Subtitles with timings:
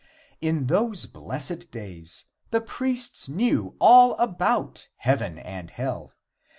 [0.41, 6.13] In those blessed days the priests knew all about heaven and hell.